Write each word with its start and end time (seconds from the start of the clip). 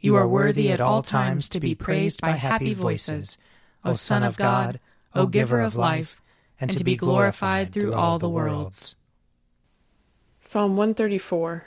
You 0.00 0.14
are 0.14 0.28
worthy 0.28 0.70
at 0.70 0.80
all 0.80 1.02
times 1.02 1.48
to 1.48 1.58
be 1.58 1.74
praised 1.74 2.20
by 2.20 2.32
happy 2.32 2.72
voices, 2.72 3.36
O 3.84 3.94
Son 3.94 4.22
of 4.22 4.36
God, 4.36 4.78
O 5.14 5.26
Giver 5.26 5.60
of 5.60 5.74
life, 5.74 6.20
and 6.60 6.70
to 6.76 6.84
be 6.84 6.96
glorified 6.96 7.72
through 7.72 7.94
all 7.94 8.18
the 8.18 8.28
worlds. 8.28 8.94
Psalm 10.40 10.76
134 10.76 11.64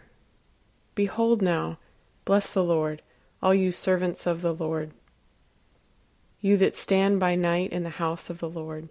Behold 0.96 1.42
now, 1.42 1.78
bless 2.24 2.54
the 2.54 2.64
Lord, 2.64 3.02
all 3.42 3.54
you 3.54 3.72
servants 3.72 4.26
of 4.26 4.42
the 4.42 4.54
Lord, 4.54 4.92
you 6.40 6.58
that 6.58 6.76
stand 6.76 7.20
by 7.20 7.36
night 7.36 7.72
in 7.72 7.84
the 7.84 7.90
house 7.90 8.30
of 8.30 8.40
the 8.40 8.50
Lord. 8.50 8.90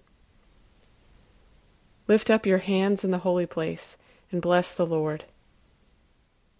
Lift 2.08 2.28
up 2.28 2.44
your 2.44 2.58
hands 2.58 3.04
in 3.04 3.10
the 3.10 3.18
holy 3.18 3.46
place, 3.46 3.96
and 4.30 4.42
bless 4.42 4.70
the 4.70 4.86
Lord. 4.86 5.24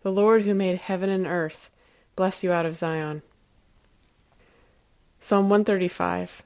The 0.02 0.12
Lord 0.12 0.42
who 0.42 0.54
made 0.54 0.78
heaven 0.78 1.10
and 1.10 1.26
earth, 1.26 1.70
bless 2.20 2.44
you 2.44 2.52
out 2.52 2.66
of 2.66 2.76
Zion. 2.76 3.22
Psalm 5.22 5.48
135 5.48 6.42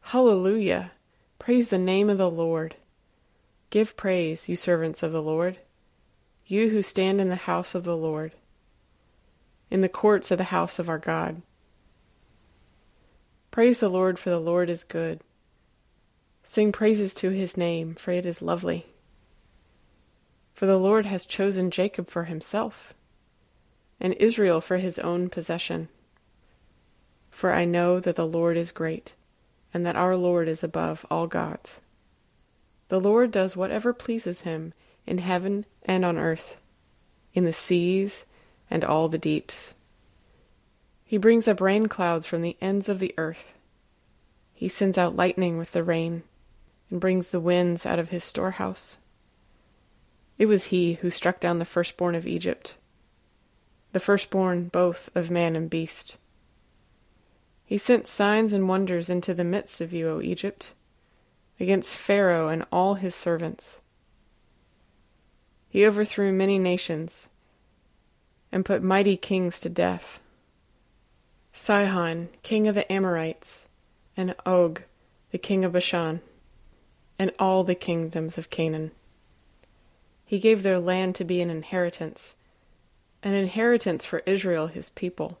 Hallelujah! 0.00 0.90
Praise 1.38 1.68
the 1.68 1.78
name 1.78 2.10
of 2.10 2.18
the 2.18 2.28
Lord. 2.28 2.74
Give 3.70 3.96
praise, 3.96 4.48
you 4.48 4.56
servants 4.56 5.04
of 5.04 5.12
the 5.12 5.22
Lord, 5.22 5.58
you 6.46 6.70
who 6.70 6.82
stand 6.82 7.20
in 7.20 7.28
the 7.28 7.36
house 7.36 7.76
of 7.76 7.84
the 7.84 7.96
Lord, 7.96 8.32
in 9.70 9.82
the 9.82 9.88
courts 9.88 10.32
of 10.32 10.38
the 10.38 10.50
house 10.50 10.80
of 10.80 10.88
our 10.88 10.98
God. 10.98 11.42
Praise 13.52 13.78
the 13.78 13.88
Lord, 13.88 14.18
for 14.18 14.30
the 14.30 14.40
Lord 14.40 14.68
is 14.68 14.82
good. 14.82 15.20
Sing 16.42 16.72
praises 16.72 17.14
to 17.14 17.30
his 17.30 17.56
name, 17.56 17.94
for 17.94 18.10
it 18.10 18.26
is 18.26 18.42
lovely. 18.42 18.86
For 20.52 20.66
the 20.66 20.76
Lord 20.76 21.06
has 21.06 21.24
chosen 21.24 21.70
Jacob 21.70 22.10
for 22.10 22.24
himself 22.24 22.92
and 24.02 24.14
Israel 24.14 24.60
for 24.60 24.78
his 24.78 24.98
own 24.98 25.30
possession. 25.30 25.88
For 27.30 27.52
I 27.52 27.64
know 27.64 28.00
that 28.00 28.16
the 28.16 28.26
Lord 28.26 28.56
is 28.56 28.72
great, 28.72 29.14
and 29.72 29.86
that 29.86 29.96
our 29.96 30.16
Lord 30.16 30.48
is 30.48 30.64
above 30.64 31.06
all 31.08 31.28
gods. 31.28 31.80
The 32.88 33.00
Lord 33.00 33.30
does 33.30 33.56
whatever 33.56 33.94
pleases 33.94 34.40
him 34.40 34.74
in 35.06 35.18
heaven 35.18 35.64
and 35.84 36.04
on 36.04 36.18
earth, 36.18 36.58
in 37.32 37.44
the 37.44 37.52
seas 37.52 38.26
and 38.68 38.84
all 38.84 39.08
the 39.08 39.18
deeps. 39.18 39.72
He 41.04 41.16
brings 41.16 41.46
up 41.46 41.60
rain 41.60 41.86
clouds 41.86 42.26
from 42.26 42.42
the 42.42 42.56
ends 42.60 42.88
of 42.88 42.98
the 42.98 43.14
earth. 43.16 43.52
He 44.52 44.68
sends 44.68 44.98
out 44.98 45.16
lightning 45.16 45.58
with 45.58 45.72
the 45.72 45.84
rain, 45.84 46.24
and 46.90 47.00
brings 47.00 47.28
the 47.28 47.40
winds 47.40 47.86
out 47.86 48.00
of 48.00 48.10
his 48.10 48.24
storehouse. 48.24 48.98
It 50.38 50.46
was 50.46 50.64
he 50.64 50.94
who 50.94 51.10
struck 51.10 51.38
down 51.38 51.60
the 51.60 51.64
firstborn 51.64 52.16
of 52.16 52.26
Egypt 52.26 52.74
the 53.92 54.00
firstborn 54.00 54.68
both 54.68 55.10
of 55.14 55.30
man 55.30 55.54
and 55.54 55.70
beast. 55.70 56.16
He 57.64 57.78
sent 57.78 58.06
signs 58.06 58.52
and 58.52 58.68
wonders 58.68 59.08
into 59.08 59.32
the 59.32 59.44
midst 59.44 59.80
of 59.80 59.92
you, 59.92 60.08
O 60.08 60.20
Egypt, 60.20 60.72
against 61.60 61.96
Pharaoh 61.96 62.48
and 62.48 62.64
all 62.72 62.94
his 62.94 63.14
servants. 63.14 63.80
He 65.68 65.86
overthrew 65.86 66.32
many 66.32 66.58
nations 66.58 67.28
and 68.50 68.64
put 68.64 68.82
mighty 68.82 69.16
kings 69.16 69.60
to 69.60 69.68
death 69.68 70.20
Sihon, 71.54 72.30
king 72.42 72.66
of 72.66 72.74
the 72.74 72.90
Amorites, 72.90 73.68
and 74.16 74.34
Og, 74.46 74.82
the 75.30 75.38
king 75.38 75.64
of 75.64 75.72
Bashan, 75.72 76.22
and 77.18 77.30
all 77.38 77.62
the 77.62 77.74
kingdoms 77.74 78.38
of 78.38 78.50
Canaan. 78.50 78.90
He 80.24 80.38
gave 80.38 80.62
their 80.62 80.78
land 80.78 81.14
to 81.16 81.24
be 81.24 81.42
an 81.42 81.50
inheritance 81.50 82.36
an 83.22 83.34
inheritance 83.34 84.04
for 84.04 84.22
Israel 84.26 84.66
his 84.66 84.90
people. 84.90 85.38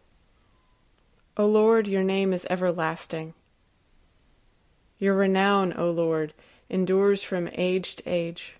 O 1.36 1.46
Lord, 1.46 1.86
your 1.88 2.04
name 2.04 2.32
is 2.32 2.46
everlasting. 2.50 3.34
Your 4.98 5.14
renown, 5.14 5.72
O 5.76 5.90
Lord, 5.90 6.34
endures 6.68 7.22
from 7.22 7.48
age 7.54 7.96
to 7.96 8.08
age. 8.08 8.56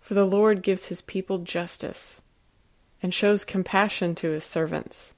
For 0.00 0.14
the 0.14 0.26
Lord 0.26 0.62
gives 0.62 0.86
his 0.86 1.02
people 1.02 1.38
justice 1.38 2.20
and 3.02 3.14
shows 3.14 3.44
compassion 3.44 4.14
to 4.16 4.30
his 4.30 4.44
servants. 4.44 5.14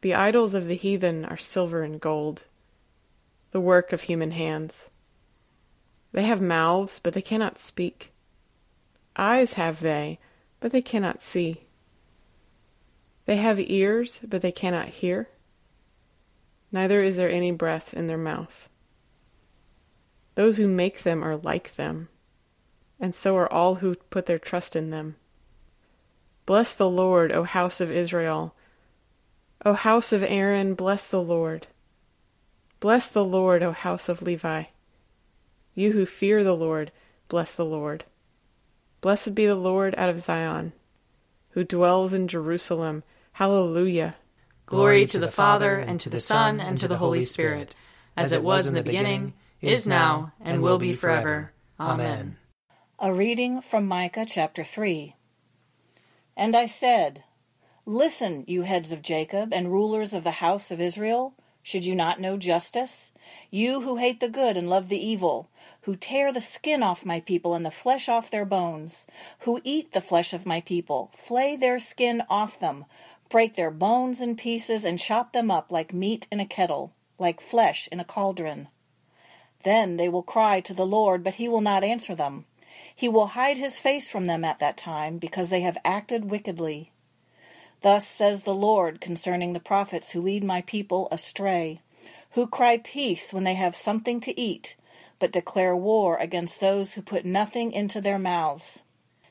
The 0.00 0.14
idols 0.14 0.54
of 0.54 0.66
the 0.66 0.74
heathen 0.74 1.24
are 1.24 1.36
silver 1.36 1.82
and 1.82 2.00
gold, 2.00 2.44
the 3.52 3.60
work 3.60 3.92
of 3.92 4.02
human 4.02 4.32
hands. 4.32 4.90
They 6.12 6.22
have 6.22 6.40
mouths, 6.40 6.98
but 7.02 7.14
they 7.14 7.22
cannot 7.22 7.58
speak. 7.58 8.12
Eyes 9.16 9.54
have 9.54 9.80
they, 9.80 10.18
but 10.60 10.72
they 10.72 10.82
cannot 10.82 11.22
see. 11.22 11.62
They 13.26 13.36
have 13.36 13.58
ears, 13.58 14.20
but 14.26 14.42
they 14.42 14.52
cannot 14.52 14.88
hear. 14.88 15.28
Neither 16.72 17.00
is 17.02 17.16
there 17.16 17.30
any 17.30 17.50
breath 17.50 17.94
in 17.94 18.06
their 18.06 18.18
mouth. 18.18 18.68
Those 20.34 20.58
who 20.58 20.68
make 20.68 21.02
them 21.02 21.24
are 21.24 21.36
like 21.36 21.76
them, 21.76 22.08
and 23.00 23.14
so 23.14 23.36
are 23.36 23.50
all 23.50 23.76
who 23.76 23.96
put 24.10 24.26
their 24.26 24.38
trust 24.38 24.76
in 24.76 24.90
them. 24.90 25.16
Bless 26.44 26.72
the 26.72 26.88
Lord, 26.88 27.32
O 27.32 27.42
house 27.42 27.80
of 27.80 27.90
Israel. 27.90 28.54
O 29.64 29.72
house 29.72 30.12
of 30.12 30.22
Aaron, 30.22 30.74
bless 30.74 31.08
the 31.08 31.22
Lord. 31.22 31.66
Bless 32.78 33.08
the 33.08 33.24
Lord, 33.24 33.62
O 33.62 33.72
house 33.72 34.08
of 34.08 34.22
Levi. 34.22 34.64
You 35.74 35.92
who 35.92 36.06
fear 36.06 36.44
the 36.44 36.54
Lord, 36.54 36.92
bless 37.28 37.52
the 37.52 37.64
Lord. 37.64 38.04
Blessed 39.06 39.36
be 39.36 39.46
the 39.46 39.54
Lord 39.54 39.94
out 39.96 40.08
of 40.08 40.18
Zion, 40.18 40.72
who 41.50 41.62
dwells 41.62 42.12
in 42.12 42.26
Jerusalem. 42.26 43.04
Hallelujah. 43.34 44.16
Glory 44.66 45.06
to 45.06 45.20
the 45.20 45.30
Father, 45.30 45.78
and 45.78 46.00
to 46.00 46.10
the 46.10 46.18
Son, 46.18 46.60
and 46.60 46.76
to 46.78 46.88
the 46.88 46.96
Holy 46.96 47.22
Spirit, 47.22 47.76
as 48.16 48.32
it 48.32 48.42
was 48.42 48.66
in 48.66 48.74
the 48.74 48.82
beginning, 48.82 49.34
is 49.60 49.86
now, 49.86 50.32
and 50.40 50.60
will 50.60 50.78
be 50.78 50.92
forever. 50.92 51.52
Amen. 51.78 52.36
A 52.98 53.14
reading 53.14 53.60
from 53.60 53.86
Micah 53.86 54.26
chapter 54.26 54.64
3. 54.64 55.14
And 56.36 56.56
I 56.56 56.66
said, 56.66 57.22
Listen, 57.84 58.42
you 58.48 58.62
heads 58.62 58.90
of 58.90 59.02
Jacob, 59.02 59.52
and 59.52 59.70
rulers 59.70 60.14
of 60.14 60.24
the 60.24 60.42
house 60.42 60.72
of 60.72 60.80
Israel. 60.80 61.36
Should 61.62 61.84
you 61.84 61.94
not 61.94 62.20
know 62.20 62.36
justice? 62.36 63.12
You 63.52 63.82
who 63.82 63.98
hate 63.98 64.18
the 64.18 64.28
good 64.28 64.56
and 64.56 64.68
love 64.68 64.88
the 64.88 64.98
evil, 64.98 65.48
who 65.86 65.94
tear 65.94 66.32
the 66.32 66.40
skin 66.40 66.82
off 66.82 67.06
my 67.06 67.20
people 67.20 67.54
and 67.54 67.64
the 67.64 67.70
flesh 67.70 68.08
off 68.08 68.28
their 68.28 68.44
bones, 68.44 69.06
who 69.40 69.60
eat 69.62 69.92
the 69.92 70.00
flesh 70.00 70.32
of 70.32 70.44
my 70.44 70.60
people, 70.60 71.12
flay 71.16 71.54
their 71.54 71.78
skin 71.78 72.20
off 72.28 72.58
them, 72.58 72.84
break 73.30 73.54
their 73.54 73.70
bones 73.70 74.20
in 74.20 74.34
pieces, 74.34 74.84
and 74.84 74.98
chop 74.98 75.32
them 75.32 75.48
up 75.48 75.70
like 75.70 75.94
meat 75.94 76.26
in 76.32 76.40
a 76.40 76.46
kettle. 76.46 76.92
like 77.18 77.40
flesh 77.40 77.88
in 77.90 78.00
a 78.00 78.04
cauldron. 78.04 78.68
Then 79.62 79.96
they 79.96 80.08
will 80.08 80.22
cry 80.22 80.60
to 80.60 80.74
the 80.74 80.84
Lord, 80.84 81.24
but 81.24 81.36
he 81.36 81.48
will 81.48 81.60
not 81.60 81.84
answer 81.84 82.14
them. 82.14 82.44
He 82.94 83.08
will 83.08 83.28
hide 83.28 83.56
his 83.56 83.78
face 83.78 84.08
from 84.08 84.26
them 84.26 84.44
at 84.44 84.58
that 84.58 84.76
time, 84.76 85.18
because 85.18 85.48
they 85.48 85.60
have 85.62 85.78
acted 85.84 86.30
wickedly. 86.30 86.92
Thus 87.82 88.06
says 88.06 88.42
the 88.42 88.54
Lord 88.54 89.00
concerning 89.00 89.52
the 89.52 89.60
prophets 89.60 90.10
who 90.10 90.20
lead 90.20 90.44
my 90.44 90.62
people 90.62 91.08
astray, 91.10 91.80
who 92.32 92.46
cry 92.46 92.78
peace 92.78 93.32
when 93.32 93.44
they 93.44 93.54
have 93.54 93.76
something 93.76 94.20
to 94.20 94.38
eat, 94.38 94.76
but 95.18 95.32
declare 95.32 95.76
war 95.76 96.16
against 96.18 96.60
those 96.60 96.94
who 96.94 97.02
put 97.02 97.24
nothing 97.24 97.72
into 97.72 98.00
their 98.00 98.18
mouths. 98.18 98.82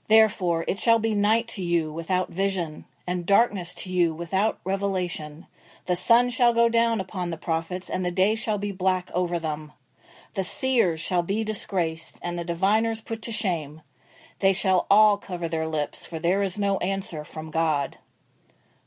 Therefore 0.07 0.65
it 0.67 0.79
shall 0.79 0.99
be 0.99 1.13
night 1.13 1.47
to 1.49 1.63
you 1.63 1.91
without 1.91 2.31
vision, 2.31 2.85
and 3.07 3.25
darkness 3.25 3.73
to 3.75 3.91
you 3.91 4.13
without 4.13 4.59
revelation. 4.63 5.47
The 5.85 5.95
sun 5.95 6.29
shall 6.29 6.53
go 6.53 6.69
down 6.69 6.99
upon 6.99 7.29
the 7.29 7.37
prophets, 7.37 7.89
and 7.89 8.03
the 8.03 8.11
day 8.11 8.35
shall 8.35 8.57
be 8.57 8.71
black 8.71 9.11
over 9.13 9.39
them. 9.39 9.71
The 10.33 10.43
seers 10.43 10.99
shall 10.99 11.23
be 11.23 11.43
disgraced, 11.43 12.19
and 12.21 12.37
the 12.37 12.43
diviners 12.43 13.01
put 13.01 13.21
to 13.23 13.31
shame. 13.31 13.81
They 14.39 14.51
shall 14.51 14.87
all 14.89 15.17
cover 15.17 15.47
their 15.47 15.67
lips, 15.67 16.05
for 16.05 16.19
there 16.19 16.43
is 16.43 16.59
no 16.59 16.77
answer 16.79 17.23
from 17.23 17.51
God. 17.51 17.99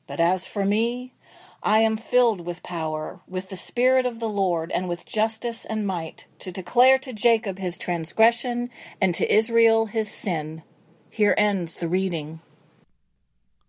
But 0.06 0.20
as 0.20 0.48
for 0.48 0.64
me, 0.64 1.14
I 1.62 1.80
am 1.80 1.96
filled 1.96 2.46
with 2.46 2.62
power, 2.62 3.20
with 3.26 3.48
the 3.48 3.56
Spirit 3.56 4.06
of 4.06 4.20
the 4.20 4.28
Lord, 4.28 4.70
and 4.70 4.88
with 4.88 5.04
justice 5.04 5.64
and 5.64 5.86
might, 5.86 6.26
to 6.38 6.52
declare 6.52 6.98
to 6.98 7.12
Jacob 7.12 7.58
his 7.58 7.76
transgression, 7.76 8.70
and 9.00 9.14
to 9.16 9.32
Israel 9.32 9.86
his 9.86 10.10
sin. 10.10 10.62
Here 11.10 11.34
ends 11.36 11.76
the 11.76 11.88
reading. 11.88 12.40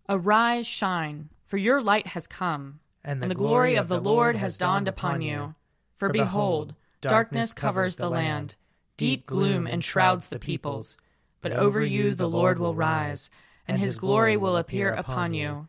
Arise, 0.08 0.66
shine, 0.66 1.30
for 1.46 1.56
your 1.56 1.82
light 1.82 2.08
has 2.08 2.26
come, 2.26 2.80
and 3.02 3.22
the, 3.22 3.34
glory 3.34 3.74
of 3.74 3.88
the 3.88 4.00
Lord 4.00 4.36
has 4.36 4.56
dawned 4.56 4.88
upon 4.88 5.22
you. 5.22 5.54
For 5.96 6.08
behold, 6.08 6.74
Darkness 7.00 7.54
covers 7.54 7.96
the 7.96 8.10
land, 8.10 8.56
deep 8.96 9.26
gloom 9.26 9.66
enshrouds 9.66 10.28
the 10.28 10.38
peoples. 10.38 10.96
But 11.40 11.52
over 11.52 11.82
you 11.82 12.14
the 12.14 12.28
Lord 12.28 12.58
will 12.58 12.74
rise, 12.74 13.30
and 13.66 13.78
his 13.78 13.96
glory 13.96 14.36
will 14.36 14.56
appear 14.56 14.92
upon 14.92 15.32
you. 15.32 15.68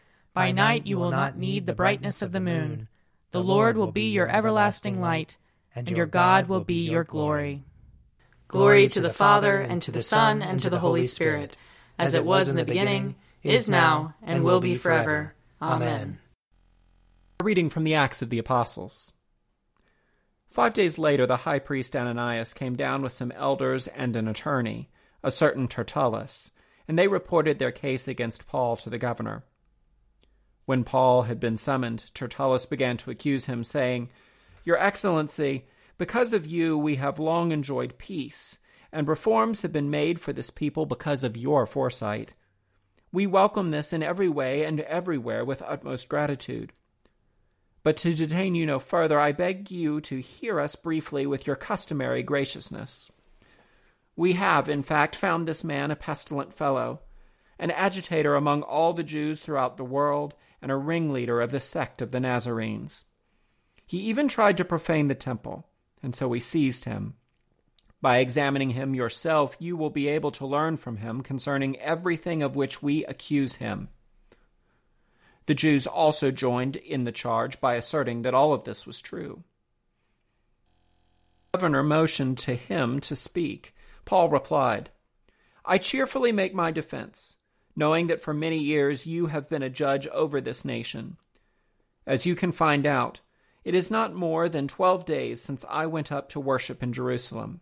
By 0.33 0.51
night 0.51 0.87
you 0.87 0.97
will 0.97 1.11
not 1.11 1.37
need 1.37 1.65
the 1.65 1.73
brightness 1.73 2.21
of 2.21 2.31
the 2.31 2.39
moon. 2.39 2.87
The 3.31 3.43
Lord 3.43 3.75
will 3.75 3.91
be 3.91 4.09
your 4.11 4.29
everlasting 4.29 5.01
light, 5.01 5.35
and 5.75 5.89
your 5.89 6.05
God 6.05 6.47
will 6.47 6.63
be 6.63 6.89
your 6.89 7.03
glory. 7.03 7.63
Glory 8.47 8.87
to 8.89 9.01
the 9.01 9.13
Father, 9.13 9.59
and 9.59 9.81
to 9.81 9.91
the 9.91 10.03
Son, 10.03 10.41
and 10.41 10.59
to 10.59 10.69
the 10.69 10.79
Holy 10.79 11.05
Spirit, 11.05 11.55
as 11.97 12.15
it 12.15 12.25
was 12.25 12.49
in 12.49 12.55
the 12.55 12.65
beginning, 12.65 13.15
is 13.43 13.69
now, 13.69 14.13
and 14.21 14.43
will 14.43 14.59
be 14.59 14.75
forever. 14.75 15.33
Amen. 15.61 16.19
A 17.39 17.43
reading 17.43 17.69
from 17.69 17.83
the 17.83 17.95
Acts 17.95 18.21
of 18.21 18.29
the 18.29 18.39
Apostles. 18.39 19.13
Five 20.49 20.73
days 20.73 20.97
later, 20.97 21.25
the 21.25 21.37
high 21.37 21.59
priest 21.59 21.95
Ananias 21.95 22.53
came 22.53 22.75
down 22.75 23.01
with 23.01 23.13
some 23.13 23.31
elders 23.31 23.87
and 23.87 24.15
an 24.15 24.27
attorney, 24.27 24.89
a 25.23 25.31
certain 25.31 25.67
Tertullus, 25.67 26.51
and 26.87 26.99
they 26.99 27.07
reported 27.07 27.57
their 27.57 27.71
case 27.71 28.07
against 28.07 28.47
Paul 28.47 28.75
to 28.77 28.89
the 28.89 28.97
governor. 28.97 29.43
When 30.65 30.83
Paul 30.83 31.23
had 31.23 31.39
been 31.39 31.57
summoned, 31.57 32.11
Tertullus 32.13 32.65
began 32.65 32.97
to 32.97 33.11
accuse 33.11 33.45
him, 33.45 33.63
saying, 33.63 34.09
Your 34.63 34.77
Excellency, 34.77 35.65
because 35.97 36.33
of 36.33 36.45
you 36.45 36.77
we 36.77 36.95
have 36.95 37.19
long 37.19 37.51
enjoyed 37.51 37.97
peace, 37.97 38.59
and 38.91 39.07
reforms 39.07 39.61
have 39.61 39.71
been 39.71 39.89
made 39.89 40.19
for 40.19 40.33
this 40.33 40.49
people 40.49 40.85
because 40.85 41.23
of 41.23 41.37
your 41.37 41.65
foresight. 41.65 42.33
We 43.11 43.27
welcome 43.27 43.71
this 43.71 43.91
in 43.91 44.03
every 44.03 44.29
way 44.29 44.63
and 44.63 44.79
everywhere 44.81 45.43
with 45.43 45.61
utmost 45.61 46.07
gratitude. 46.07 46.71
But 47.83 47.97
to 47.97 48.13
detain 48.13 48.55
you 48.55 48.65
no 48.65 48.79
further, 48.79 49.19
I 49.19 49.31
beg 49.31 49.71
you 49.71 50.01
to 50.01 50.21
hear 50.21 50.59
us 50.59 50.75
briefly 50.75 51.25
with 51.25 51.47
your 51.47 51.55
customary 51.55 52.23
graciousness. 52.23 53.11
We 54.15 54.33
have, 54.33 54.69
in 54.69 54.83
fact, 54.83 55.15
found 55.15 55.47
this 55.47 55.63
man 55.63 55.89
a 55.89 55.95
pestilent 55.95 56.53
fellow, 56.53 57.01
an 57.61 57.71
agitator 57.71 58.35
among 58.35 58.63
all 58.63 58.91
the 58.91 59.03
Jews 59.03 59.39
throughout 59.39 59.77
the 59.77 59.85
world, 59.85 60.33
and 60.61 60.71
a 60.71 60.75
ringleader 60.75 61.39
of 61.39 61.51
the 61.51 61.59
sect 61.59 62.01
of 62.01 62.11
the 62.11 62.19
Nazarenes. 62.19 63.05
He 63.85 63.99
even 63.99 64.27
tried 64.27 64.57
to 64.57 64.65
profane 64.65 65.07
the 65.07 65.15
temple, 65.15 65.67
and 66.01 66.13
so 66.13 66.27
we 66.27 66.39
seized 66.39 66.85
him. 66.85 67.13
By 68.01 68.17
examining 68.17 68.71
him 68.71 68.95
yourself, 68.95 69.55
you 69.59 69.77
will 69.77 69.91
be 69.91 70.07
able 70.07 70.31
to 70.31 70.45
learn 70.45 70.77
from 70.77 70.97
him 70.97 71.21
concerning 71.21 71.79
everything 71.79 72.41
of 72.41 72.55
which 72.55 72.81
we 72.81 73.05
accuse 73.05 73.55
him. 73.55 73.89
The 75.45 75.53
Jews 75.53 75.85
also 75.85 76.31
joined 76.31 76.77
in 76.77 77.03
the 77.03 77.11
charge 77.11 77.61
by 77.61 77.75
asserting 77.75 78.23
that 78.23 78.33
all 78.33 78.53
of 78.53 78.63
this 78.63 78.87
was 78.87 79.01
true. 79.01 79.43
The 81.51 81.59
governor 81.59 81.83
motioned 81.83 82.39
to 82.39 82.55
him 82.55 83.01
to 83.01 83.15
speak. 83.15 83.75
Paul 84.05 84.29
replied, 84.29 84.89
I 85.63 85.77
cheerfully 85.77 86.31
make 86.31 86.55
my 86.55 86.71
defense, 86.71 87.37
knowing 87.75 88.07
that 88.07 88.21
for 88.21 88.33
many 88.33 88.57
years 88.57 89.05
you 89.05 89.27
have 89.27 89.49
been 89.49 89.63
a 89.63 89.69
judge 89.69 90.07
over 90.07 90.41
this 90.41 90.65
nation. 90.65 91.17
As 92.05 92.25
you 92.25 92.35
can 92.35 92.51
find 92.51 92.85
out, 92.85 93.19
it 93.63 93.75
is 93.75 93.91
not 93.91 94.13
more 94.13 94.49
than 94.49 94.67
twelve 94.67 95.05
days 95.05 95.41
since 95.41 95.63
I 95.69 95.85
went 95.85 96.11
up 96.11 96.29
to 96.29 96.39
worship 96.39 96.81
in 96.81 96.93
Jerusalem. 96.93 97.61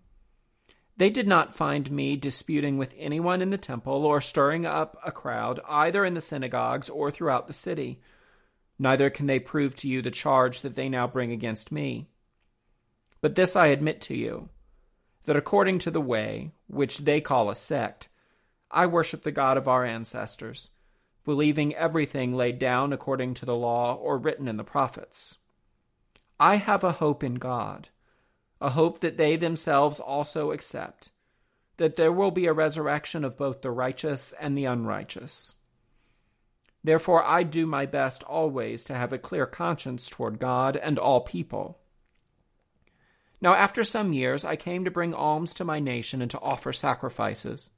They 0.95 1.09
did 1.09 1.27
not 1.27 1.56
find 1.56 1.89
me 1.89 2.17
disputing 2.17 2.77
with 2.77 2.94
anyone 2.97 3.41
in 3.41 3.51
the 3.51 3.57
temple 3.57 4.06
or 4.06 4.19
stirring 4.19 4.65
up 4.65 4.97
a 5.03 5.11
crowd 5.11 5.61
either 5.67 6.03
in 6.03 6.13
the 6.13 6.21
synagogues 6.21 6.89
or 6.89 7.09
throughout 7.11 7.47
the 7.47 7.53
city. 7.53 8.01
Neither 8.77 9.09
can 9.09 9.25
they 9.25 9.39
prove 9.39 9.75
to 9.77 9.88
you 9.88 10.01
the 10.01 10.11
charge 10.11 10.61
that 10.61 10.75
they 10.75 10.89
now 10.89 11.07
bring 11.07 11.31
against 11.31 11.71
me. 11.71 12.09
But 13.21 13.35
this 13.35 13.56
I 13.56 13.67
admit 13.67 14.01
to 14.01 14.15
you 14.15 14.50
that 15.25 15.35
according 15.35 15.80
to 15.80 15.92
the 15.92 16.01
way, 16.01 16.51
which 16.68 16.99
they 16.99 17.21
call 17.21 17.49
a 17.49 17.56
sect, 17.56 18.09
I 18.71 18.85
worship 18.85 19.23
the 19.23 19.31
God 19.31 19.57
of 19.57 19.68
our 19.68 19.85
ancestors, 19.85 20.69
believing 21.26 21.76
everything 21.76 22.33
laid 22.33 22.59
down 22.59 22.94
according 22.94 23.35
to 23.35 23.45
the 23.45 23.56
law 23.56 23.95
or 23.95 24.18
written 24.18 24.47
in 24.47 24.57
the 24.57 24.64
prophets. 24.64 25.38
I 26.40 26.56
have 26.56 26.83
a 26.83 26.94
hope 26.94 27.23
in 27.23 27.35
God 27.35 27.90
a 28.61 28.71
hope 28.71 28.99
that 28.99 29.18
they 29.18 29.35
themselves 29.35 29.99
also 29.99 30.52
accept, 30.52 31.11
that 31.78 31.95
there 31.95 32.11
will 32.11 32.31
be 32.31 32.45
a 32.45 32.54
resurrection 32.54 33.23
of 33.23 33.38
both 33.38 33.61
the 33.61 33.71
righteous 33.71 34.33
and 34.40 34.57
the 34.57 34.66
unrighteous. 34.66 35.56
Therefore, 36.83 37.23
I 37.23 37.44
do 37.44 37.66
my 37.66 37.85
best 37.85 38.23
always 38.23 38.83
to 38.85 38.95
have 38.95 39.14
a 39.14 39.18
clear 39.18 39.45
conscience 39.45 40.09
toward 40.09 40.40
God 40.40 40.78
and 40.78 40.97
all 40.97 41.21
people. 41.21 41.80
Now, 43.42 43.54
after 43.54 43.83
some 43.83 44.14
years, 44.14 44.44
I 44.44 44.56
came 44.56 44.85
to 44.85 44.92
bring 44.92 45.14
alms 45.14 45.54
to 45.56 45.66
my 45.66 45.80
nation 45.80 46.21
and 46.21 46.31
to 46.31 46.40
offer 46.40 46.73
sacrifices. 46.73 47.69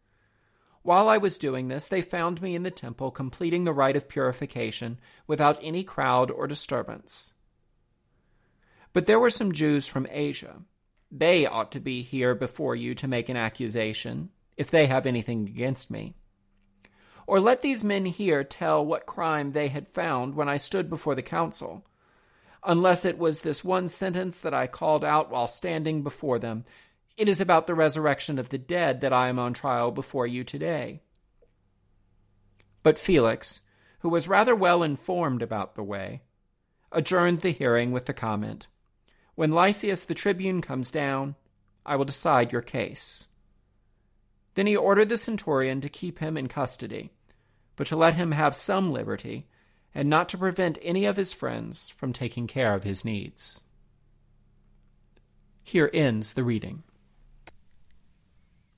While 0.84 1.10
I 1.10 1.18
was 1.18 1.38
doing 1.38 1.68
this, 1.68 1.88
they 1.88 2.02
found 2.02 2.42
me 2.42 2.56
in 2.56 2.64
the 2.64 2.72
temple 2.72 3.12
completing 3.12 3.64
the 3.64 3.74
rite 3.74 3.96
of 3.96 4.10
purification 4.10 5.00
without 5.28 5.60
any 5.62 5.84
crowd 5.84 6.32
or 6.32 6.48
disturbance. 6.48 7.34
But 8.94 9.06
there 9.06 9.20
were 9.20 9.30
some 9.30 9.52
Jews 9.52 9.88
from 9.88 10.08
Asia 10.10 10.62
they 11.12 11.46
ought 11.46 11.74
to 11.74 11.80
be 11.82 12.02
here 12.02 12.34
before 12.34 12.76
you 12.76 12.96
to 12.96 13.08
make 13.08 13.28
an 13.28 13.36
accusation, 13.36 14.30
if 14.56 14.72
they 14.72 14.88
have 14.88 15.06
anything 15.06 15.48
against 15.48 15.92
me. 15.92 16.16
Or 17.28 17.40
let 17.40 17.62
these 17.62 17.84
men 17.84 18.06
here 18.06 18.44
tell 18.46 18.86
what 18.86 19.06
crime 19.06 19.52
they 19.52 19.68
had 19.68 19.90
found 19.90 20.36
when 20.36 20.48
I 20.48 20.58
stood 20.58 20.90
before 20.90 21.16
the 21.16 21.22
council, 21.22 21.86
unless 22.64 23.04
it 23.04 23.18
was 23.18 23.42
this 23.42 23.64
one 23.64 23.90
sentence 23.90 24.40
that 24.40 24.54
I 24.54 24.68
called 24.68 25.04
out 25.04 25.30
while 25.30 25.50
standing 25.50 26.02
before 26.02 26.40
them. 26.40 26.64
It 27.22 27.30
is 27.30 27.40
about 27.40 27.68
the 27.68 27.76
resurrection 27.76 28.40
of 28.40 28.50
the 28.50 28.58
dead 28.58 29.02
that 29.02 29.14
I 29.14 29.30
am 29.30 29.38
on 29.38 29.54
trial 29.54 29.92
before 29.92 30.26
you 30.26 30.44
today. 30.44 31.04
But 32.82 32.98
Felix, 32.98 33.62
who 34.00 34.10
was 34.10 34.28
rather 34.28 34.56
well 34.56 34.82
informed 34.82 35.44
about 35.44 35.76
the 35.76 35.84
way, 35.84 36.24
adjourned 36.92 37.42
the 37.42 37.52
hearing 37.52 37.92
with 37.92 38.08
the 38.08 38.14
comment 38.16 38.66
when 39.36 39.52
Lysias 39.52 40.04
the 40.04 40.16
tribune 40.16 40.64
comes 40.64 40.90
down, 40.90 41.36
I 41.86 41.96
will 41.96 42.06
decide 42.06 42.52
your 42.52 42.64
case. 42.64 43.28
Then 44.56 44.66
he 44.66 44.76
ordered 44.76 45.10
the 45.10 45.16
centurion 45.16 45.80
to 45.82 45.90
keep 45.90 46.18
him 46.18 46.38
in 46.38 46.48
custody, 46.48 47.12
but 47.76 47.86
to 47.86 47.96
let 47.96 48.16
him 48.16 48.32
have 48.32 48.56
some 48.56 48.92
liberty, 48.92 49.46
and 49.94 50.10
not 50.10 50.28
to 50.30 50.40
prevent 50.40 50.80
any 50.82 51.06
of 51.06 51.18
his 51.18 51.34
friends 51.34 51.90
from 51.90 52.14
taking 52.14 52.48
care 52.48 52.74
of 52.74 52.84
his 52.84 53.06
needs. 53.06 53.64
Here 55.64 55.92
ends 55.94 56.34
the 56.34 56.44
reading. 56.44 56.82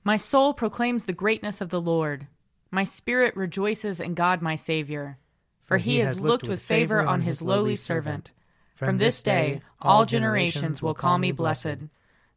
My 0.06 0.18
soul 0.18 0.52
proclaims 0.52 1.06
the 1.06 1.14
greatness 1.14 1.62
of 1.62 1.70
the 1.70 1.80
Lord. 1.80 2.26
My 2.70 2.84
spirit 2.84 3.34
rejoices 3.36 4.00
in 4.00 4.12
God 4.12 4.42
my 4.42 4.54
Saviour, 4.54 5.16
for 5.62 5.78
he 5.78 5.98
has 6.00 6.20
looked 6.20 6.46
with 6.46 6.60
favor 6.60 7.00
on 7.00 7.22
his 7.22 7.40
lowly 7.40 7.74
servant. 7.74 8.30
From 8.74 8.98
this 8.98 9.22
day 9.22 9.62
all 9.80 10.04
generations 10.04 10.82
will 10.82 10.92
call 10.92 11.16
me 11.16 11.32
blessed. 11.32 11.88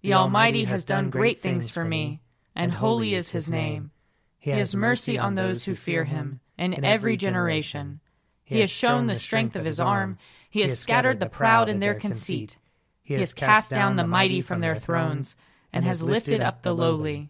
The 0.02 0.14
Almighty 0.14 0.64
has 0.64 0.86
done 0.86 1.10
great 1.10 1.42
things 1.42 1.70
for 1.70 1.84
me, 1.84 2.22
and 2.56 2.74
holy 2.74 3.14
is 3.14 3.32
his 3.32 3.50
name. 3.50 3.92
He 4.40 4.52
has 4.52 4.74
mercy 4.74 5.20
on 5.20 5.36
those 5.36 5.66
who 5.66 5.76
fear 5.76 6.06
him, 6.06 6.40
in 6.58 6.86
every 6.86 7.18
generation. 7.18 8.00
He 8.46 8.62
has 8.62 8.70
shown 8.70 9.08
the 9.08 9.20
strength 9.20 9.58
of 9.58 9.66
his 9.66 9.82
arm. 9.82 10.18
He 10.50 10.62
has 10.62 10.80
scattered 10.80 11.20
the 11.20 11.28
proud 11.28 11.68
in 11.68 11.82
their 11.82 11.96
conceit. 11.96 12.56
He 13.04 13.16
has 13.16 13.34
cast 13.34 13.72
down 13.72 13.98
the 13.98 14.08
mighty 14.08 14.40
from 14.40 14.62
their 14.62 14.78
thrones, 14.78 15.36
and 15.74 15.84
has 15.84 16.02
lifted 16.02 16.40
up 16.40 16.62
the 16.62 16.74
lowly. 16.74 17.30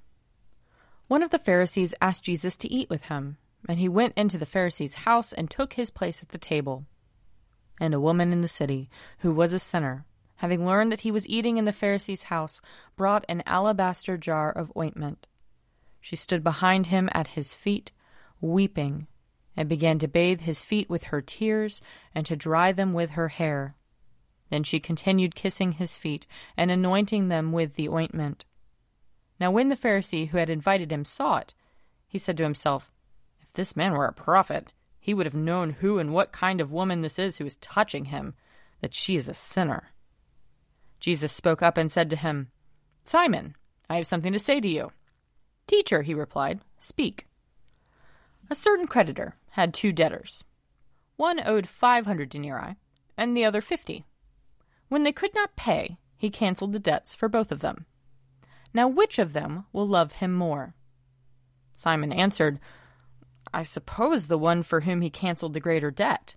One 1.11 1.23
of 1.23 1.31
the 1.31 1.39
Pharisees 1.39 1.93
asked 1.99 2.23
Jesus 2.23 2.55
to 2.55 2.71
eat 2.71 2.89
with 2.89 3.07
him, 3.07 3.35
and 3.67 3.79
he 3.79 3.89
went 3.89 4.13
into 4.15 4.37
the 4.37 4.45
Pharisee's 4.45 5.03
house 5.03 5.33
and 5.33 5.49
took 5.49 5.73
his 5.73 5.91
place 5.91 6.23
at 6.23 6.29
the 6.29 6.37
table. 6.37 6.85
And 7.81 7.93
a 7.93 7.99
woman 7.99 8.31
in 8.31 8.39
the 8.39 8.47
city, 8.47 8.89
who 9.17 9.33
was 9.33 9.51
a 9.51 9.59
sinner, 9.59 10.05
having 10.37 10.65
learned 10.65 10.89
that 10.89 11.01
he 11.01 11.11
was 11.11 11.27
eating 11.27 11.57
in 11.57 11.65
the 11.65 11.73
Pharisee's 11.73 12.23
house, 12.23 12.61
brought 12.95 13.25
an 13.27 13.43
alabaster 13.45 14.15
jar 14.15 14.53
of 14.53 14.71
ointment. 14.77 15.27
She 15.99 16.15
stood 16.15 16.45
behind 16.45 16.87
him 16.87 17.09
at 17.11 17.35
his 17.35 17.53
feet, 17.53 17.91
weeping 18.39 19.07
and 19.57 19.67
began 19.67 19.99
to 19.99 20.07
bathe 20.07 20.39
his 20.39 20.63
feet 20.63 20.89
with 20.89 21.03
her 21.11 21.19
tears 21.19 21.81
and 22.15 22.25
to 22.25 22.37
dry 22.37 22.71
them 22.71 22.93
with 22.93 23.09
her 23.09 23.27
hair. 23.27 23.75
Then 24.49 24.63
she 24.63 24.79
continued 24.79 25.35
kissing 25.35 25.73
his 25.73 25.97
feet 25.97 26.25
and 26.55 26.71
anointing 26.71 27.27
them 27.27 27.51
with 27.51 27.73
the 27.73 27.89
ointment. 27.89 28.45
Now, 29.41 29.49
when 29.49 29.69
the 29.69 29.75
Pharisee 29.75 30.29
who 30.29 30.37
had 30.37 30.51
invited 30.51 30.91
him 30.91 31.03
saw 31.03 31.37
it, 31.37 31.55
he 32.07 32.19
said 32.19 32.37
to 32.37 32.43
himself, 32.43 32.91
If 33.41 33.51
this 33.53 33.75
man 33.75 33.93
were 33.93 34.05
a 34.05 34.13
prophet, 34.13 34.71
he 34.99 35.15
would 35.15 35.25
have 35.25 35.33
known 35.33 35.71
who 35.71 35.97
and 35.97 36.13
what 36.13 36.31
kind 36.31 36.61
of 36.61 36.71
woman 36.71 37.01
this 37.01 37.17
is 37.17 37.37
who 37.37 37.47
is 37.47 37.57
touching 37.57 38.05
him, 38.05 38.35
that 38.81 38.93
she 38.93 39.15
is 39.15 39.27
a 39.27 39.33
sinner. 39.33 39.93
Jesus 40.99 41.33
spoke 41.33 41.63
up 41.63 41.75
and 41.75 41.91
said 41.91 42.07
to 42.11 42.15
him, 42.15 42.51
Simon, 43.03 43.55
I 43.89 43.95
have 43.95 44.05
something 44.05 44.31
to 44.31 44.37
say 44.37 44.61
to 44.61 44.69
you. 44.69 44.91
Teacher, 45.65 46.03
he 46.03 46.13
replied, 46.13 46.61
speak. 46.77 47.25
A 48.51 48.53
certain 48.53 48.85
creditor 48.85 49.37
had 49.51 49.73
two 49.73 49.91
debtors. 49.91 50.43
One 51.15 51.41
owed 51.43 51.67
five 51.67 52.05
hundred 52.05 52.29
denarii, 52.29 52.75
and 53.17 53.35
the 53.35 53.45
other 53.45 53.61
fifty. 53.61 54.05
When 54.87 55.01
they 55.01 55.11
could 55.11 55.33
not 55.33 55.55
pay, 55.55 55.97
he 56.15 56.29
cancelled 56.29 56.73
the 56.73 56.79
debts 56.79 57.15
for 57.15 57.27
both 57.27 57.51
of 57.51 57.61
them. 57.61 57.87
Now 58.73 58.87
which 58.87 59.19
of 59.19 59.33
them 59.33 59.65
will 59.73 59.87
love 59.87 60.13
him 60.13 60.33
more? 60.33 60.75
Simon 61.75 62.11
answered, 62.11 62.59
I 63.53 63.63
suppose 63.63 64.27
the 64.27 64.37
one 64.37 64.63
for 64.63 64.81
whom 64.81 65.01
he 65.01 65.09
cancelled 65.09 65.53
the 65.53 65.59
greater 65.59 65.91
debt. 65.91 66.35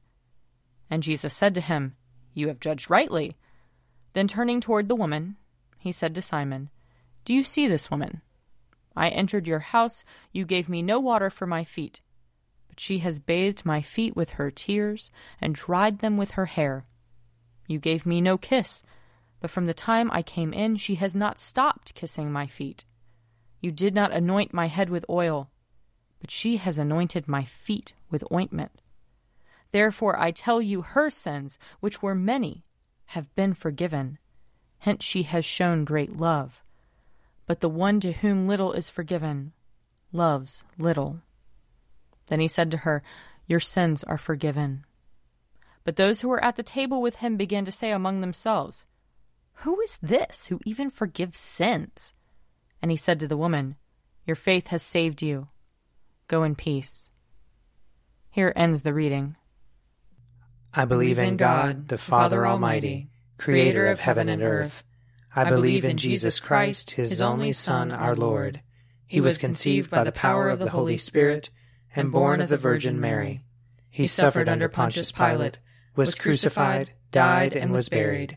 And 0.90 1.02
Jesus 1.02 1.34
said 1.34 1.54
to 1.54 1.60
him, 1.60 1.96
You 2.32 2.48
have 2.48 2.60
judged 2.60 2.90
rightly. 2.90 3.36
Then 4.12 4.28
turning 4.28 4.60
toward 4.60 4.88
the 4.88 4.96
woman, 4.96 5.36
he 5.78 5.92
said 5.92 6.14
to 6.14 6.22
Simon, 6.22 6.70
Do 7.24 7.34
you 7.34 7.42
see 7.42 7.68
this 7.68 7.90
woman? 7.90 8.22
I 8.96 9.08
entered 9.08 9.46
your 9.46 9.58
house, 9.58 10.04
you 10.32 10.44
gave 10.44 10.68
me 10.68 10.82
no 10.82 11.00
water 11.00 11.30
for 11.30 11.46
my 11.46 11.64
feet 11.64 12.00
but 12.74 12.80
she 12.80 12.98
has 12.98 13.20
bathed 13.20 13.64
my 13.64 13.80
feet 13.80 14.16
with 14.16 14.30
her 14.30 14.50
tears 14.50 15.12
and 15.40 15.54
dried 15.54 16.00
them 16.00 16.16
with 16.16 16.32
her 16.32 16.46
hair. 16.46 16.84
You 17.68 17.78
gave 17.78 18.04
me 18.04 18.20
no 18.20 18.36
kiss, 18.36 18.82
but 19.44 19.50
from 19.50 19.66
the 19.66 19.74
time 19.74 20.10
I 20.10 20.22
came 20.22 20.54
in, 20.54 20.76
she 20.76 20.94
has 20.94 21.14
not 21.14 21.38
stopped 21.38 21.94
kissing 21.94 22.32
my 22.32 22.46
feet. 22.46 22.86
You 23.60 23.72
did 23.72 23.94
not 23.94 24.10
anoint 24.10 24.54
my 24.54 24.68
head 24.68 24.88
with 24.88 25.04
oil, 25.10 25.50
but 26.18 26.30
she 26.30 26.56
has 26.56 26.78
anointed 26.78 27.28
my 27.28 27.44
feet 27.44 27.92
with 28.10 28.24
ointment. 28.32 28.80
Therefore 29.70 30.18
I 30.18 30.30
tell 30.30 30.62
you, 30.62 30.80
her 30.80 31.10
sins, 31.10 31.58
which 31.80 32.00
were 32.00 32.14
many, 32.14 32.64
have 33.08 33.34
been 33.34 33.52
forgiven. 33.52 34.16
Hence 34.78 35.04
she 35.04 35.24
has 35.24 35.44
shown 35.44 35.84
great 35.84 36.16
love. 36.16 36.62
But 37.44 37.60
the 37.60 37.68
one 37.68 38.00
to 38.00 38.12
whom 38.12 38.48
little 38.48 38.72
is 38.72 38.88
forgiven 38.88 39.52
loves 40.10 40.64
little. 40.78 41.20
Then 42.28 42.40
he 42.40 42.48
said 42.48 42.70
to 42.70 42.78
her, 42.78 43.02
Your 43.46 43.60
sins 43.60 44.04
are 44.04 44.16
forgiven. 44.16 44.86
But 45.84 45.96
those 45.96 46.22
who 46.22 46.28
were 46.28 46.42
at 46.42 46.56
the 46.56 46.62
table 46.62 47.02
with 47.02 47.16
him 47.16 47.36
began 47.36 47.66
to 47.66 47.72
say 47.72 47.90
among 47.90 48.22
themselves, 48.22 48.86
Who 49.58 49.80
is 49.80 49.98
this 50.02 50.48
who 50.48 50.60
even 50.64 50.90
forgives 50.90 51.38
sins? 51.38 52.12
And 52.82 52.90
he 52.90 52.96
said 52.96 53.20
to 53.20 53.28
the 53.28 53.36
woman, 53.36 53.76
Your 54.26 54.36
faith 54.36 54.68
has 54.68 54.82
saved 54.82 55.22
you. 55.22 55.48
Go 56.28 56.42
in 56.42 56.54
peace. 56.54 57.08
Here 58.30 58.52
ends 58.56 58.82
the 58.82 58.94
reading. 58.94 59.36
I 60.72 60.84
believe 60.84 61.18
in 61.18 61.36
God, 61.36 61.88
the 61.88 61.98
Father 61.98 62.46
Almighty, 62.46 63.10
creator 63.38 63.86
of 63.86 64.00
heaven 64.00 64.28
and 64.28 64.42
earth. 64.42 64.82
I 65.34 65.48
believe 65.48 65.84
in 65.84 65.96
Jesus 65.96 66.40
Christ, 66.40 66.92
his 66.92 67.20
only 67.20 67.52
Son, 67.52 67.92
our 67.92 68.16
Lord. 68.16 68.60
He 69.06 69.20
was 69.20 69.38
conceived 69.38 69.90
by 69.90 70.04
the 70.04 70.12
power 70.12 70.48
of 70.48 70.58
the 70.58 70.70
Holy 70.70 70.98
Spirit 70.98 71.50
and 71.94 72.10
born 72.10 72.40
of 72.40 72.48
the 72.48 72.56
Virgin 72.56 73.00
Mary. 73.00 73.44
He 73.88 74.06
suffered 74.08 74.48
under 74.48 74.68
Pontius 74.68 75.12
Pilate, 75.12 75.60
was 75.94 76.16
crucified, 76.16 76.92
died, 77.12 77.52
and 77.52 77.72
was 77.72 77.88
buried. 77.88 78.36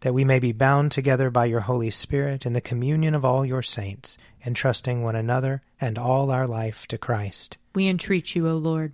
that 0.00 0.14
we 0.14 0.24
may 0.24 0.38
be 0.38 0.52
bound 0.52 0.90
together 0.92 1.30
by 1.30 1.44
your 1.44 1.60
Holy 1.60 1.90
Spirit 1.90 2.46
in 2.46 2.52
the 2.52 2.60
communion 2.60 3.14
of 3.14 3.24
all 3.24 3.44
your 3.44 3.62
saints, 3.62 4.16
entrusting 4.44 5.02
one 5.02 5.16
another 5.16 5.62
and 5.80 5.98
all 5.98 6.30
our 6.30 6.46
life 6.46 6.86
to 6.86 6.98
Christ. 6.98 7.58
We 7.74 7.88
entreat 7.88 8.34
you, 8.34 8.48
O 8.48 8.56
Lord. 8.56 8.92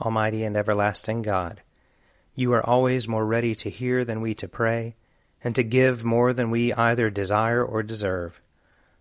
Almighty 0.00 0.44
and 0.44 0.56
everlasting 0.56 1.22
God, 1.22 1.62
You 2.34 2.52
are 2.52 2.66
always 2.66 3.08
more 3.08 3.24
ready 3.24 3.54
to 3.54 3.70
hear 3.70 4.04
than 4.04 4.20
we 4.20 4.34
to 4.34 4.48
pray, 4.48 4.96
and 5.42 5.54
to 5.54 5.62
give 5.62 6.04
more 6.04 6.32
than 6.32 6.50
we 6.50 6.72
either 6.74 7.08
desire 7.08 7.64
or 7.64 7.82
deserve. 7.82 8.40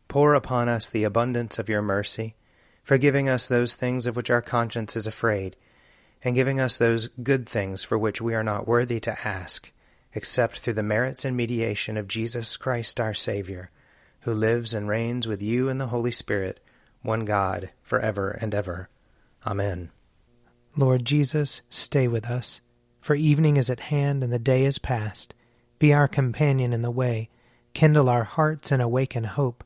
Pour 0.07 0.33
upon 0.35 0.69
us 0.69 0.89
the 0.89 1.03
abundance 1.03 1.59
of 1.59 1.67
your 1.67 1.81
mercy, 1.81 2.35
forgiving 2.83 3.27
us 3.27 3.47
those 3.47 3.75
things 3.75 4.05
of 4.05 4.15
which 4.15 4.29
our 4.29 4.41
conscience 4.41 4.95
is 4.95 5.07
afraid, 5.07 5.55
and 6.23 6.35
giving 6.35 6.59
us 6.59 6.77
those 6.77 7.07
good 7.23 7.49
things 7.49 7.83
for 7.83 7.97
which 7.97 8.21
we 8.21 8.33
are 8.33 8.43
not 8.43 8.67
worthy 8.67 8.99
to 8.99 9.27
ask, 9.27 9.71
except 10.15 10.57
through 10.57 10.73
the 10.73 10.81
merits 10.81 11.23
and 11.23 11.37
mediation 11.37 11.97
of 11.97 12.07
Jesus 12.07 12.57
Christ 12.57 12.99
our 12.99 13.13
Saviour, 13.13 13.69
who 14.21 14.33
lives 14.33 14.73
and 14.73 14.87
reigns 14.87 15.27
with 15.27 15.41
you 15.41 15.69
in 15.69 15.77
the 15.77 15.87
Holy 15.87 16.11
Spirit, 16.11 16.59
one 17.03 17.25
God, 17.25 17.69
for 17.83 17.99
ever 17.99 18.31
and 18.31 18.55
ever. 18.55 18.89
Amen. 19.45 19.91
Lord 20.75 21.05
Jesus, 21.05 21.61
stay 21.69 22.07
with 22.07 22.25
us 22.25 22.61
for 23.05 23.13
evening 23.13 23.55
is 23.55 23.69
at 23.69 23.81
hand 23.81 24.23
and 24.23 24.33
the 24.33 24.39
day 24.39 24.65
is 24.65 24.79
past. 24.79 25.35
Be 25.77 25.93
our 25.93 26.07
companion 26.07 26.73
in 26.73 26.81
the 26.81 26.89
way, 26.89 27.29
kindle 27.75 28.09
our 28.09 28.23
hearts 28.23 28.71
and 28.71 28.81
awaken 28.81 29.25
hope, 29.25 29.63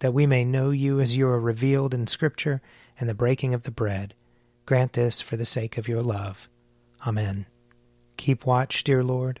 that 0.00 0.12
we 0.12 0.26
may 0.26 0.44
know 0.44 0.68
you 0.68 1.00
as 1.00 1.16
you 1.16 1.26
are 1.26 1.40
revealed 1.40 1.94
in 1.94 2.06
Scripture 2.06 2.60
and 3.00 3.08
the 3.08 3.14
breaking 3.14 3.54
of 3.54 3.62
the 3.62 3.70
bread. 3.70 4.12
Grant 4.66 4.92
this 4.92 5.22
for 5.22 5.38
the 5.38 5.46
sake 5.46 5.78
of 5.78 5.88
your 5.88 6.02
love. 6.02 6.50
Amen. 7.06 7.46
Keep 8.18 8.44
watch, 8.44 8.84
dear 8.84 9.02
Lord, 9.02 9.40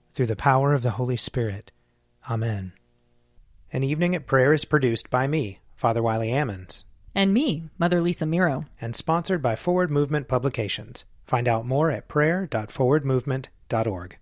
through 0.13 0.27
the 0.27 0.35
power 0.35 0.73
of 0.73 0.83
the 0.83 0.91
Holy 0.91 1.17
Spirit. 1.17 1.71
Amen. 2.29 2.73
An 3.73 3.83
Evening 3.83 4.13
at 4.15 4.27
Prayer 4.27 4.53
is 4.53 4.65
produced 4.65 5.09
by 5.09 5.27
me, 5.27 5.59
Father 5.75 6.03
Wiley 6.03 6.29
Ammons. 6.29 6.83
And 7.15 7.33
me, 7.33 7.69
Mother 7.77 8.01
Lisa 8.01 8.25
Miro. 8.25 8.65
And 8.79 8.95
sponsored 8.95 9.41
by 9.41 9.55
Forward 9.55 9.91
Movement 9.91 10.27
Publications. 10.27 11.05
Find 11.25 11.47
out 11.47 11.65
more 11.65 11.89
at 11.91 12.07
prayer.forwardmovement.org. 12.07 14.17